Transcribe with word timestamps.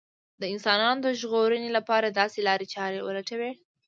د 0.41 0.43
انسانانو 0.53 1.03
د 1.05 1.07
ژغورنې 1.19 1.69
لپاره 1.77 2.07
داسې 2.19 2.39
لارې 2.47 2.65
چارې 2.75 3.03
ولټوي 3.07 3.51